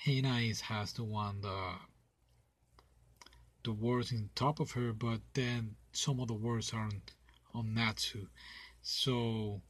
[0.04, 1.60] Hina is has the one the
[3.64, 7.12] the words in top of her, but then some of the words aren't
[7.54, 8.28] on Natsu,
[8.82, 9.62] so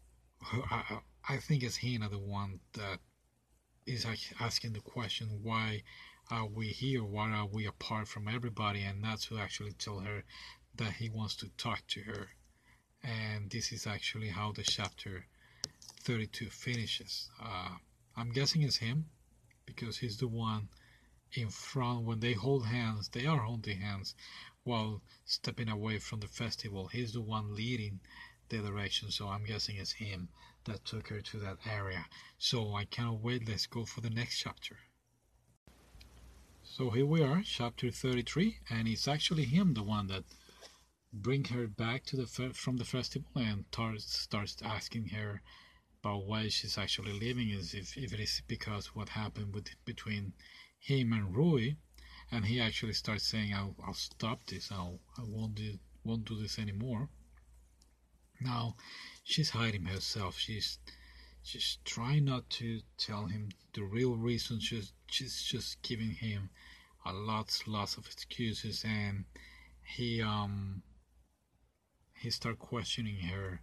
[0.41, 2.99] I, I think it's Hina the one that
[3.85, 4.05] is
[4.39, 5.83] asking the question why
[6.31, 7.03] are we here?
[7.03, 8.81] Why are we apart from everybody?
[8.81, 10.23] And Natsu actually tell her
[10.75, 12.27] that he wants to talk to her.
[13.03, 15.27] And this is actually how the chapter
[16.01, 17.29] 32 finishes.
[17.41, 17.75] Uh,
[18.17, 19.05] I'm guessing it's him
[19.65, 20.69] because he's the one
[21.33, 22.05] in front.
[22.05, 24.15] When they hold hands, they are holding hands
[24.65, 26.87] while stepping away from the festival.
[26.87, 28.01] He's the one leading
[28.49, 30.27] the direction, so I'm guessing it's him
[30.65, 32.05] that took her to that area.
[32.37, 33.47] So I cannot wait.
[33.47, 34.77] Let's go for the next chapter.
[36.63, 40.23] So here we are, chapter 33, and it's actually him, the one that
[41.13, 43.65] bring her back to the from the festival and
[43.99, 45.41] starts asking her
[46.01, 50.33] about why she's actually leaving is if, if it is because what happened with between
[50.77, 51.75] him and Rui
[52.31, 54.71] and he actually starts saying I'll, I'll stop this.
[54.71, 57.09] I'll I won't do won't do this anymore.
[58.41, 58.75] Now
[59.23, 60.37] she's hiding herself.
[60.37, 60.79] She's
[61.43, 64.59] she's trying not to tell him the real reason.
[64.59, 66.49] She's she's just giving him
[67.05, 68.83] a lots lots of excuses.
[68.83, 69.25] And
[69.83, 70.81] he um
[72.19, 73.61] he start questioning her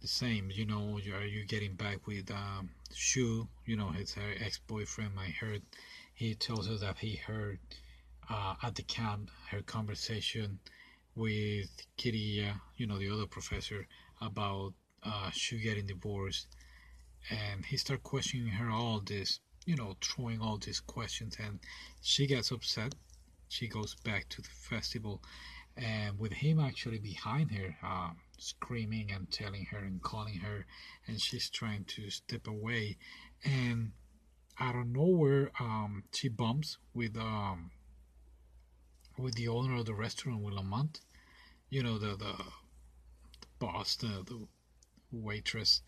[0.00, 0.50] the same.
[0.50, 3.48] You know are you getting back with um, Shu?
[3.64, 5.62] You know his her ex-boyfriend I heard
[6.20, 7.58] he tells us that he heard
[8.28, 10.58] uh, at the camp her conversation
[11.14, 13.86] with Kiriya you know the other professor
[14.20, 16.48] about uh, Shu getting divorced.
[17.30, 21.38] And he start questioning her all this you know throwing all these questions.
[21.42, 21.58] And
[22.02, 22.94] she gets upset.
[23.48, 25.22] She goes back to the festival.
[25.78, 30.66] And with him actually behind her, uh, screaming and telling her and calling her,
[31.06, 32.98] and she's trying to step away,
[33.42, 33.92] and
[34.60, 37.70] out of nowhere, um, she bumps with um,
[39.18, 41.00] with the owner of the restaurant, with Lamont,
[41.70, 42.34] you know the the,
[43.40, 44.46] the boss, the, the
[45.10, 45.82] waitress,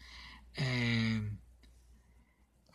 [0.57, 1.39] and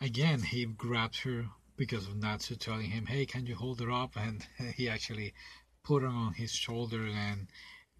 [0.00, 4.16] again he grabs her because of Natsu telling him, "Hey, can you hold her up?"
[4.16, 5.34] And he actually
[5.82, 7.48] put her on his shoulder and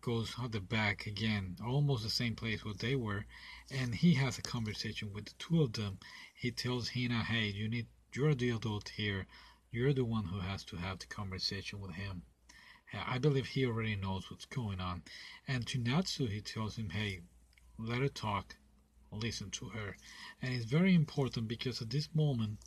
[0.00, 3.26] goes on the back again, almost the same place where they were,
[3.70, 5.98] and he has a conversation with the two of them.
[6.34, 9.26] He tells Hina, "Hey, you need you're the adult here.
[9.70, 12.22] You're the one who has to have the conversation with him."
[12.94, 15.02] I believe he already knows what's going on.
[15.46, 17.20] And to Natsu, he tells him, "Hey,
[17.76, 18.56] let her talk,
[19.10, 19.96] listen to her."
[20.40, 22.60] And it's very important because at this moment,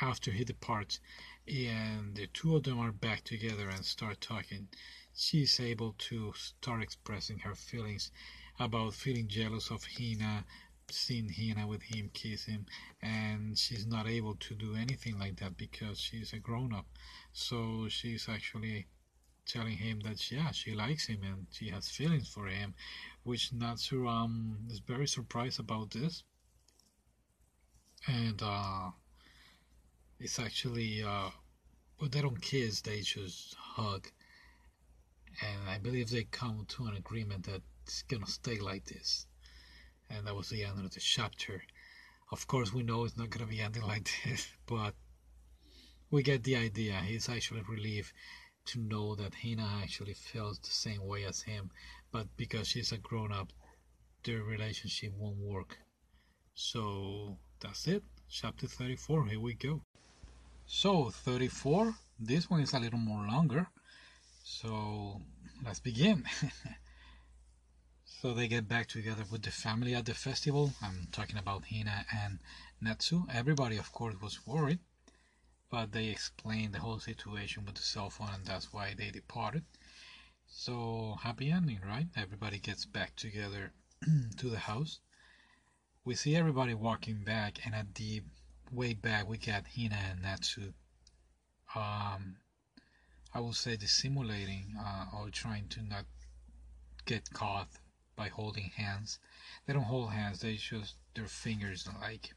[0.00, 0.98] after he departs,
[1.46, 4.68] and the two of them are back together and start talking,
[5.14, 8.10] she's able to start expressing her feelings
[8.58, 10.44] about feeling jealous of Hina,
[10.90, 12.66] seeing Hina with him kiss him,
[13.00, 16.86] and she's not able to do anything like that because she's a grown up.
[17.32, 18.86] So she's actually
[19.44, 22.74] telling him that yeah she likes him and she has feelings for him,
[23.24, 26.24] which Natsu um is very surprised about this,
[28.06, 28.90] and uh,
[30.20, 31.30] it's actually uh,
[32.00, 34.08] well they don't kiss they just hug,
[35.40, 39.26] and I believe they come to an agreement that it's gonna stay like this,
[40.10, 41.62] and that was the end of the chapter.
[42.30, 44.94] Of course, we know it's not gonna be ending like this, but
[46.10, 47.00] we get the idea.
[47.00, 48.12] He's actually relieved
[48.66, 51.70] to know that Hina actually feels the same way as him,
[52.10, 53.52] but because she's a grown up,
[54.24, 55.78] their relationship won't work.
[56.54, 58.02] So that's it.
[58.28, 59.82] Chapter 34, here we go.
[60.66, 63.66] So, 34, this one is a little more longer.
[64.44, 65.20] So,
[65.64, 66.24] let's begin.
[68.04, 70.72] so, they get back together with the family at the festival.
[70.82, 72.38] I'm talking about Hina and
[72.80, 73.24] Natsu.
[73.32, 74.78] Everybody, of course, was worried
[75.72, 79.64] but they explained the whole situation with the cell phone and that's why they departed.
[80.46, 82.08] So happy ending, right?
[82.14, 83.72] Everybody gets back together
[84.36, 85.00] to the house.
[86.04, 88.20] We see everybody walking back, and at the
[88.70, 90.74] way back, we got Hina and Natsu.
[91.74, 92.36] Um,
[93.34, 96.04] I will say dissimulating uh, or trying to not
[97.06, 97.68] get caught
[98.14, 99.18] by holding hands.
[99.66, 102.34] They don't hold hands; they just their fingers like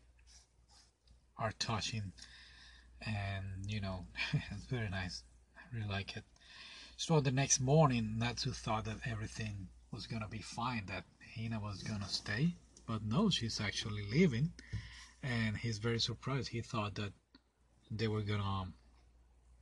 [1.38, 2.14] are touching.
[3.02, 5.24] And you know it's very nice.
[5.58, 6.24] I really like it.
[6.96, 11.04] So the next morning natsu thought that everything was gonna be fine that
[11.36, 12.56] hina was gonna stay.
[12.86, 14.54] But no she's actually leaving.
[15.22, 16.50] And he's very surprised.
[16.50, 17.12] He thought that
[17.92, 18.72] they were gonna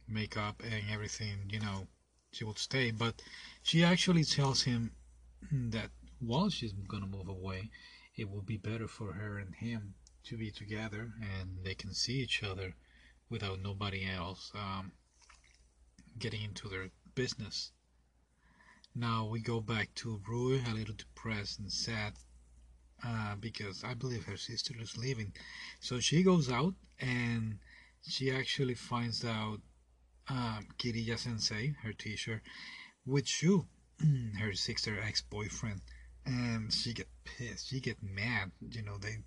[0.07, 1.87] make up and everything you know
[2.31, 3.21] she would stay but
[3.61, 4.91] she actually tells him
[5.51, 5.89] that
[6.19, 7.69] while she's gonna move away
[8.15, 12.19] it will be better for her and him to be together and they can see
[12.19, 12.75] each other
[13.29, 14.91] without nobody else um,
[16.19, 17.71] getting into their business.
[18.95, 22.13] Now we go back to Rui, a little depressed and sad
[23.05, 25.33] uh, because I believe her sister is leaving.
[25.79, 27.57] So she goes out and
[28.07, 29.59] she actually finds out
[30.29, 32.41] um, Kiriya Sensei, her teacher,
[33.05, 33.65] with Shu,
[34.39, 35.81] her sister ex-boyfriend,
[36.25, 37.69] and she get pissed.
[37.69, 38.51] She get mad.
[38.69, 39.17] You know they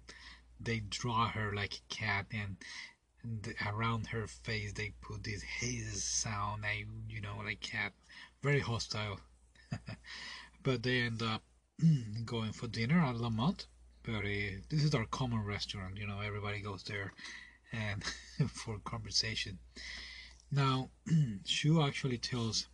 [0.61, 2.57] they draw her like a cat and
[3.43, 7.93] the, around her face they put this haze sound I you know like cat
[8.43, 9.21] very hostile
[10.63, 11.43] but they end up
[12.25, 13.67] going for dinner at Lamont
[14.05, 17.13] very this is our common restaurant you know everybody goes there
[17.73, 18.03] and
[18.51, 19.59] for conversation
[20.51, 20.91] now
[21.45, 22.69] Shu actually tells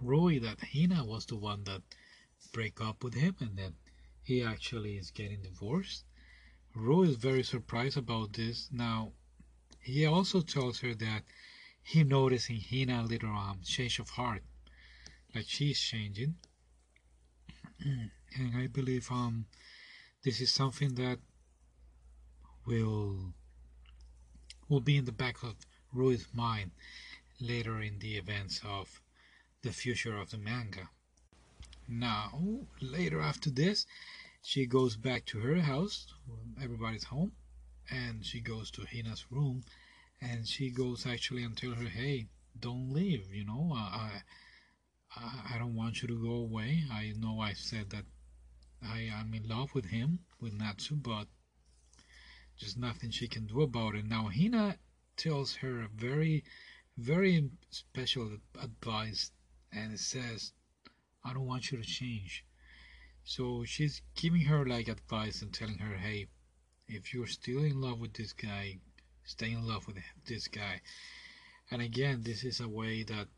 [0.00, 1.82] Roy that Hina was the one that
[2.52, 3.72] break up with him and that
[4.22, 6.04] he actually is getting divorced
[6.74, 9.12] Roy is very surprised about this now
[9.82, 11.24] he also tells her that
[11.82, 14.42] he noticed in Hina a little um, change of heart,
[15.34, 16.36] like she's changing.
[17.84, 19.46] and I believe um,
[20.24, 21.18] this is something that
[22.64, 23.34] will
[24.68, 25.56] will be in the back of
[25.92, 26.70] Rui's mind
[27.40, 29.00] later in the events of
[29.62, 30.88] the future of the manga.
[31.88, 33.86] Now, later after this,
[34.42, 36.06] she goes back to her house.
[36.62, 37.32] Everybody's home
[37.90, 39.64] and she goes to Hina's room
[40.20, 42.28] and she goes actually and tell her, hey,
[42.58, 44.22] don't leave, you know, I,
[45.16, 46.84] I, I don't want you to go away.
[46.90, 48.04] I know I said that
[48.82, 51.26] I am in love with him, with Natsu, but
[52.56, 54.06] just nothing she can do about it.
[54.06, 54.76] Now Hina
[55.16, 56.44] tells her a very,
[56.96, 59.30] very special advice
[59.72, 60.52] and it says,
[61.24, 62.44] I don't want you to change.
[63.24, 66.26] So she's giving her like advice and telling her, hey,
[66.88, 68.78] if you're still in love with this guy,
[69.24, 69.96] stay in love with
[70.26, 70.80] this guy.
[71.70, 73.28] And again, this is a way that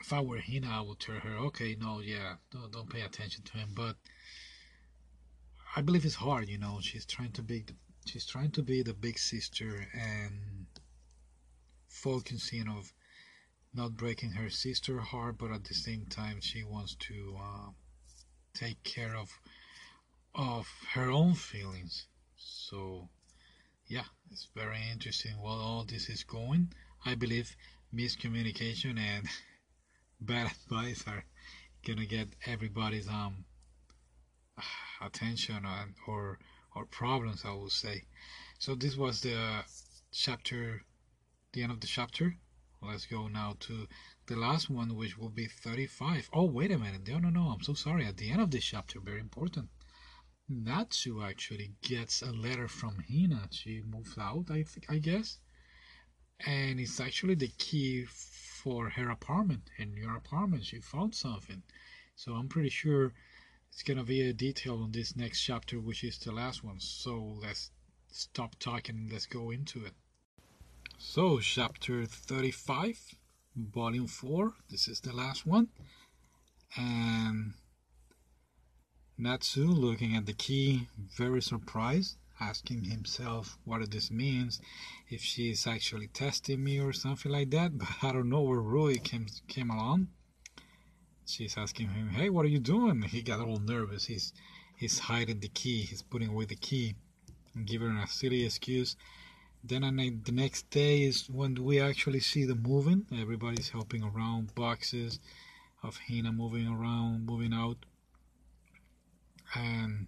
[0.00, 3.42] if I were Hina, I would tell her, okay, no, yeah, don't, don't pay attention
[3.44, 3.70] to him.
[3.74, 3.96] But
[5.74, 6.78] I believe it's hard, you know.
[6.80, 7.74] She's trying to be the,
[8.08, 10.66] she's trying to be the big sister and
[11.88, 12.92] focusing of
[13.74, 17.70] not breaking her sister's heart, but at the same time she wants to uh,
[18.54, 19.28] take care of
[20.34, 22.06] of her own feelings.
[22.36, 23.08] So
[23.86, 26.72] yeah, it's very interesting what all this is going.
[27.04, 27.56] I believe
[27.94, 29.26] miscommunication and
[30.20, 31.24] bad advice are
[31.86, 33.44] gonna get everybody's um
[35.00, 36.38] attention and or
[36.78, 38.04] or problems I would say.
[38.58, 39.64] So this was the
[40.12, 40.84] chapter
[41.52, 42.36] the end of the chapter.
[42.80, 43.88] Let's go now to
[44.26, 46.30] the last one which will be 35.
[46.32, 47.08] Oh wait a minute.
[47.08, 48.06] No no no I'm so sorry.
[48.06, 49.68] At the end of this chapter, very important.
[50.48, 53.48] Natsu actually gets a letter from Hina.
[53.50, 55.38] She moves out, I think, I guess,
[56.46, 59.70] and it's actually the key for her apartment.
[59.78, 61.62] In your apartment, she found something.
[62.16, 63.12] So I'm pretty sure
[63.70, 66.80] it's gonna be a detail on this next chapter, which is the last one.
[66.80, 67.70] So let's
[68.10, 69.08] stop talking.
[69.12, 69.92] Let's go into it.
[70.98, 73.14] So chapter 35,
[73.56, 74.54] volume four.
[74.68, 75.68] This is the last one,
[76.76, 77.54] and
[79.16, 84.60] Natsu, looking at the key, very surprised, asking himself what this means,
[85.08, 87.72] if she is actually testing me or something like that.
[87.78, 90.08] But I don't know where Rui came came along.
[91.28, 94.06] She's asking him, "Hey, what are you doing?" He got all nervous.
[94.06, 94.32] He's
[94.76, 95.82] he's hiding the key.
[95.82, 96.94] He's putting away the key,
[97.54, 98.96] and giving her a silly excuse.
[99.62, 99.82] Then
[100.24, 103.06] the next day is when we actually see the moving.
[103.12, 105.20] Everybody's helping around boxes
[105.82, 107.84] of Hina moving around, moving out
[109.54, 110.06] and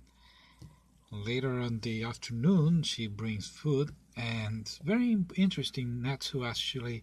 [1.10, 7.02] later in the afternoon she brings food and very interesting Natsu actually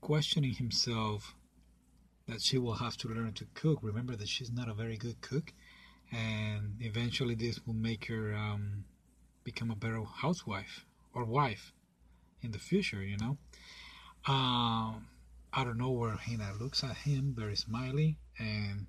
[0.00, 1.34] questioning himself
[2.28, 5.20] that she will have to learn to cook remember that she's not a very good
[5.20, 5.52] cook
[6.12, 8.84] and eventually this will make her um,
[9.44, 11.72] become a better housewife or wife
[12.42, 13.36] in the future you know
[14.26, 15.06] um,
[15.54, 18.86] out of nowhere Hina looks at him very smiley and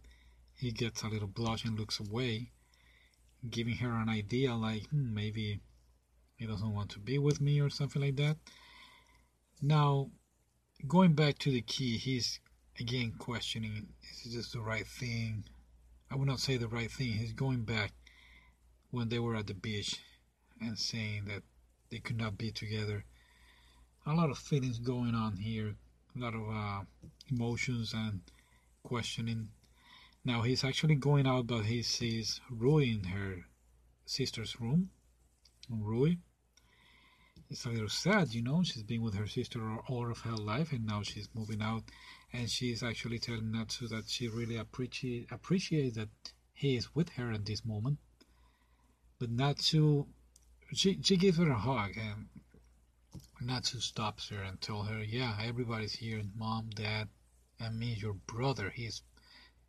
[0.56, 2.52] he gets a little blush and looks away
[3.50, 5.60] giving her an idea like hmm, maybe
[6.38, 8.38] he doesn't want to be with me or something like that.
[9.62, 10.10] Now,
[10.88, 12.40] going back to the key, he's
[12.80, 13.88] again questioning
[14.26, 15.44] is this the right thing?
[16.12, 17.14] I would not say the right thing.
[17.14, 17.92] He's going back
[18.92, 20.00] when they were at the beach
[20.62, 21.44] and saying that
[21.90, 23.06] they could not be together.
[24.06, 25.76] A lot of feelings going on here,
[26.16, 26.82] a lot of uh,
[27.32, 28.22] emotions and
[28.84, 29.50] questioning
[30.26, 33.46] now he's actually going out, but he sees Rui in her
[34.06, 34.90] sister's room.
[35.70, 36.16] Rui.
[37.54, 38.64] It's a little sad, you know.
[38.64, 41.84] She's been with her sister all of her life, and now she's moving out,
[42.34, 46.10] and she's actually telling Natsu that she really appreciate appreciates that
[46.56, 48.00] he is with her at this moment.
[49.20, 50.08] But Natsu,
[50.74, 52.28] she she gives her a hug, and
[53.40, 57.08] Natsu stops her and tells her, "Yeah, everybody's here, mom, dad,
[57.60, 58.72] and me, your brother.
[58.72, 58.90] He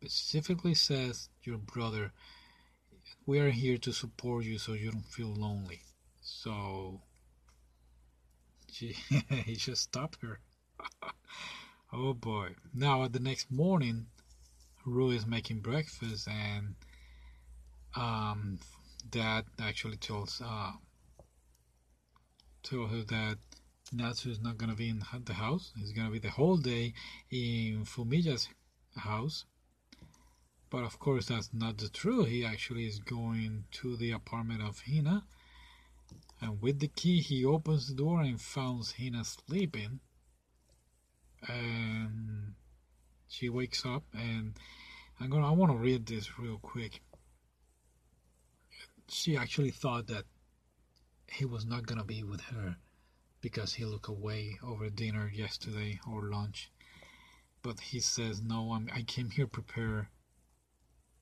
[0.01, 2.13] specifically says your brother,
[3.27, 5.81] we are here to support you so you don't feel lonely.
[6.21, 7.03] So
[8.75, 8.95] she,
[9.45, 10.39] he just stopped her.
[11.93, 12.49] oh boy.
[12.73, 14.07] Now, the next morning,
[14.85, 16.75] Rui is making breakfast and
[17.95, 18.59] um,
[19.09, 20.71] dad actually tells uh,
[22.63, 23.37] told her that
[23.93, 25.71] Natsu is not gonna be in the house.
[25.77, 26.93] He's gonna be the whole day
[27.31, 28.49] in Fumiya's
[28.97, 29.45] house
[30.75, 32.27] but of course, that's not the truth.
[32.27, 35.23] He actually is going to the apartment of Hina.
[36.45, 39.99] And with the key, he opens the door and finds Hina sleeping.
[41.47, 42.53] And
[43.27, 44.53] she wakes up, and
[45.19, 45.47] I'm gonna.
[45.47, 47.01] I want to read this real quick.
[49.09, 50.25] She actually thought that
[51.27, 52.77] he was not gonna be with her
[53.41, 56.71] because he looked away over dinner yesterday or lunch.
[57.63, 60.09] But he says, "No, I'm, I came here prepared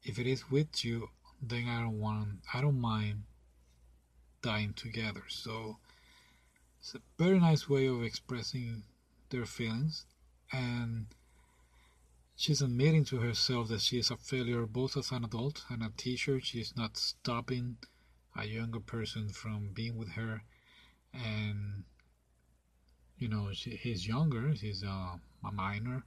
[0.03, 1.07] if it is with you,
[1.41, 3.23] then I don't want, I don't mind
[4.43, 5.23] dying together.
[5.29, 5.77] So
[6.79, 8.83] it's a very nice way of expressing
[9.29, 10.05] their feelings,
[10.51, 11.07] and
[12.35, 15.91] she's admitting to herself that she is a failure both as an adult and a
[15.97, 16.39] teacher.
[16.39, 17.77] She's not stopping
[18.37, 20.43] a younger person from being with her,
[21.13, 21.85] and
[23.17, 26.03] you know she, he's younger, he's a, a minor,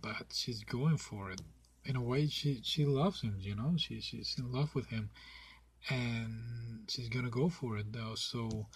[0.00, 1.42] but she's going for it
[1.84, 5.08] in a way she she loves him you know she she's in love with him
[5.88, 8.14] and she's gonna go for it though.
[8.14, 8.66] So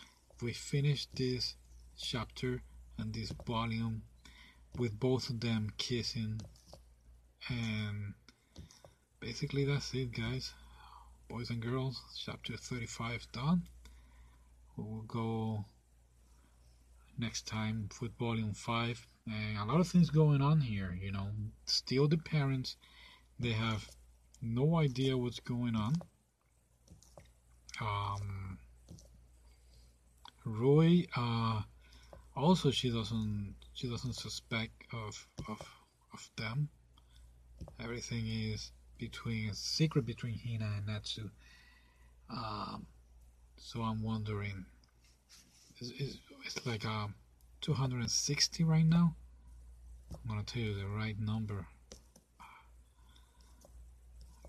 [0.42, 1.56] we finish this
[1.96, 2.62] chapter
[2.98, 4.02] and this volume
[4.78, 6.40] with both of them kissing.
[7.48, 8.14] And
[9.20, 10.52] basically that's it guys.
[11.28, 13.62] Boys and girls chapter 35 done.
[14.76, 15.64] We will go
[17.18, 21.28] next time with volume 5 and a lot of things going on here you know.
[21.64, 22.76] Still the parents
[23.38, 23.88] they have
[24.42, 25.94] no idea what's going on
[27.80, 28.58] um
[30.44, 31.62] Roy uh
[32.36, 35.60] also she doesn't she doesn't suspect of of
[36.12, 36.68] of them.
[37.80, 41.30] Everything is between secret between Hina and Natsu.
[42.30, 42.86] Um
[43.56, 44.66] so I'm wondering
[45.80, 47.14] it's, it's, it's like um
[47.60, 49.16] 260 right now?
[50.12, 51.66] I'm gonna tell you the right number.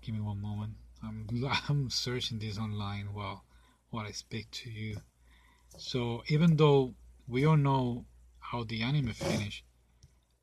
[0.02, 0.74] Give me one moment
[1.06, 1.26] I'm,
[1.68, 3.44] I'm searching this online while
[3.90, 4.96] while I speak to you.
[5.78, 6.94] So even though
[7.28, 8.04] we all know
[8.38, 9.64] how the anime finished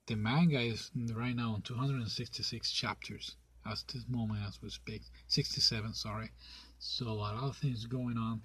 [0.05, 5.01] the manga is right now on 266 chapters as this moment as we speak.
[5.27, 6.29] 67 sorry.
[6.77, 8.41] So a lot of things going on.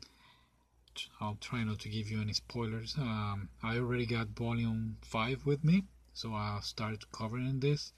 [1.20, 2.96] I'll try not to give you any spoilers.
[2.96, 7.92] Um, I already got volume 5 with me so I'll start covering this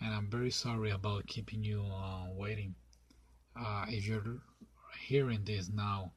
[0.00, 2.74] and I'm very sorry about keeping you uh, waiting
[3.56, 4.38] uh, if you're
[4.98, 6.12] hearing this now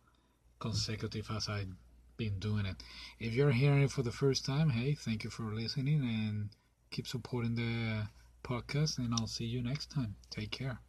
[0.60, 1.74] consecutive as I've
[2.18, 2.78] been doing it.
[3.20, 6.50] If you're hearing it for the first time hey thank you for listening and
[6.92, 8.08] keep supporting the
[8.44, 10.16] podcast and I'll see you next time.
[10.30, 10.80] Take care